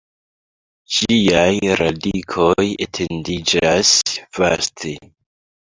Ĝiaj 0.99 1.75
radikoj 1.83 2.67
etendiĝas 2.87 3.93
vaste. 4.41 4.99